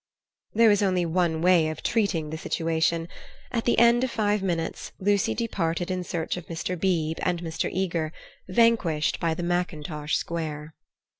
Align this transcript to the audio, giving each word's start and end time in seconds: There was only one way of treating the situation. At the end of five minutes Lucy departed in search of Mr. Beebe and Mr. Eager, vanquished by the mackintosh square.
There 0.55 0.69
was 0.69 0.81
only 0.81 1.05
one 1.05 1.43
way 1.43 1.67
of 1.67 1.83
treating 1.83 2.31
the 2.31 2.37
situation. 2.39 3.07
At 3.51 3.65
the 3.65 3.77
end 3.77 4.03
of 4.03 4.09
five 4.09 4.41
minutes 4.41 4.91
Lucy 4.97 5.35
departed 5.35 5.91
in 5.91 6.03
search 6.03 6.37
of 6.37 6.47
Mr. 6.47 6.75
Beebe 6.75 7.21
and 7.21 7.43
Mr. 7.43 7.69
Eager, 7.71 8.11
vanquished 8.47 9.19
by 9.19 9.35
the 9.35 9.43
mackintosh 9.43 10.15
square. 10.15 10.73